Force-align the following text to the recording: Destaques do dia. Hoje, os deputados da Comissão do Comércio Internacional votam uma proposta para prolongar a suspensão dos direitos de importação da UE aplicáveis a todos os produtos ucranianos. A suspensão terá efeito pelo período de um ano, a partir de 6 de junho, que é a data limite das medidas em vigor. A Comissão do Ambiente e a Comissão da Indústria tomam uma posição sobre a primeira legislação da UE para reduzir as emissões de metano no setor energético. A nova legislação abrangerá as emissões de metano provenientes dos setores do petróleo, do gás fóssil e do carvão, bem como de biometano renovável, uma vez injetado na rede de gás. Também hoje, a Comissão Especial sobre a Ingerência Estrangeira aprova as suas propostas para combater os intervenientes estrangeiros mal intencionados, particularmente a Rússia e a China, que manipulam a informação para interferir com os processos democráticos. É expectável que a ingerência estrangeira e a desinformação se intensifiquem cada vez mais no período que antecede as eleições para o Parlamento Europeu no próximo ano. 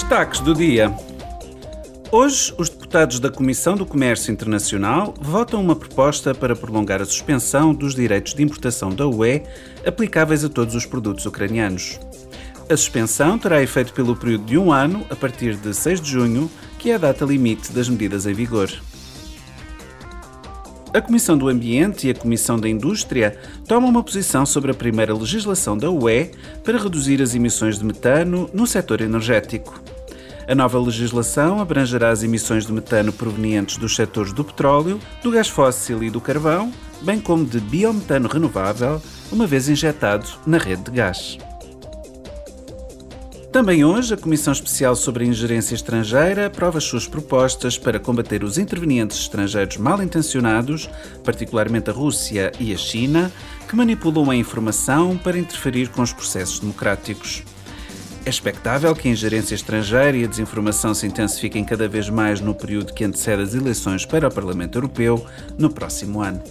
Destaques 0.00 0.38
do 0.38 0.54
dia. 0.54 0.94
Hoje, 2.12 2.54
os 2.56 2.68
deputados 2.68 3.18
da 3.18 3.32
Comissão 3.32 3.76
do 3.76 3.84
Comércio 3.84 4.30
Internacional 4.30 5.12
votam 5.20 5.60
uma 5.60 5.74
proposta 5.74 6.32
para 6.32 6.54
prolongar 6.54 7.02
a 7.02 7.04
suspensão 7.04 7.74
dos 7.74 7.96
direitos 7.96 8.32
de 8.32 8.44
importação 8.44 8.90
da 8.90 9.08
UE 9.08 9.42
aplicáveis 9.84 10.44
a 10.44 10.48
todos 10.48 10.76
os 10.76 10.86
produtos 10.86 11.26
ucranianos. 11.26 11.98
A 12.70 12.76
suspensão 12.76 13.36
terá 13.36 13.60
efeito 13.60 13.92
pelo 13.92 14.14
período 14.14 14.44
de 14.44 14.56
um 14.56 14.72
ano, 14.72 15.04
a 15.10 15.16
partir 15.16 15.56
de 15.56 15.74
6 15.74 16.00
de 16.00 16.12
junho, 16.12 16.48
que 16.78 16.92
é 16.92 16.94
a 16.94 16.98
data 16.98 17.24
limite 17.24 17.72
das 17.72 17.88
medidas 17.88 18.24
em 18.24 18.32
vigor. 18.32 18.70
A 20.92 21.02
Comissão 21.02 21.36
do 21.36 21.48
Ambiente 21.48 22.06
e 22.06 22.10
a 22.10 22.14
Comissão 22.14 22.58
da 22.58 22.68
Indústria 22.68 23.38
tomam 23.66 23.90
uma 23.90 24.02
posição 24.02 24.46
sobre 24.46 24.70
a 24.70 24.74
primeira 24.74 25.14
legislação 25.14 25.76
da 25.76 25.90
UE 25.90 26.30
para 26.64 26.78
reduzir 26.78 27.20
as 27.20 27.34
emissões 27.34 27.78
de 27.78 27.84
metano 27.84 28.48
no 28.54 28.66
setor 28.66 29.02
energético. 29.02 29.82
A 30.48 30.54
nova 30.54 30.80
legislação 30.80 31.60
abrangerá 31.60 32.08
as 32.08 32.22
emissões 32.22 32.64
de 32.64 32.72
metano 32.72 33.12
provenientes 33.12 33.76
dos 33.76 33.94
setores 33.94 34.32
do 34.32 34.42
petróleo, 34.42 34.98
do 35.22 35.30
gás 35.30 35.48
fóssil 35.48 36.02
e 36.02 36.08
do 36.08 36.22
carvão, 36.22 36.72
bem 37.02 37.20
como 37.20 37.44
de 37.44 37.60
biometano 37.60 38.26
renovável, 38.26 39.00
uma 39.30 39.46
vez 39.46 39.68
injetado 39.68 40.26
na 40.46 40.56
rede 40.56 40.84
de 40.84 40.92
gás. 40.92 41.36
Também 43.52 43.82
hoje, 43.82 44.12
a 44.12 44.16
Comissão 44.16 44.52
Especial 44.52 44.94
sobre 44.94 45.24
a 45.24 45.26
Ingerência 45.26 45.74
Estrangeira 45.74 46.46
aprova 46.46 46.76
as 46.76 46.84
suas 46.84 47.06
propostas 47.06 47.78
para 47.78 47.98
combater 47.98 48.44
os 48.44 48.58
intervenientes 48.58 49.18
estrangeiros 49.18 49.78
mal 49.78 50.02
intencionados, 50.02 50.88
particularmente 51.24 51.88
a 51.88 51.92
Rússia 51.94 52.52
e 52.60 52.74
a 52.74 52.76
China, 52.76 53.32
que 53.66 53.74
manipulam 53.74 54.30
a 54.30 54.36
informação 54.36 55.16
para 55.16 55.38
interferir 55.38 55.88
com 55.88 56.02
os 56.02 56.12
processos 56.12 56.60
democráticos. 56.60 57.42
É 58.26 58.28
expectável 58.28 58.94
que 58.94 59.08
a 59.08 59.12
ingerência 59.12 59.54
estrangeira 59.54 60.14
e 60.14 60.24
a 60.24 60.28
desinformação 60.28 60.92
se 60.92 61.06
intensifiquem 61.06 61.64
cada 61.64 61.88
vez 61.88 62.10
mais 62.10 62.42
no 62.42 62.54
período 62.54 62.92
que 62.92 63.02
antecede 63.02 63.42
as 63.42 63.54
eleições 63.54 64.04
para 64.04 64.28
o 64.28 64.34
Parlamento 64.34 64.76
Europeu 64.76 65.24
no 65.58 65.70
próximo 65.70 66.20
ano. 66.20 66.42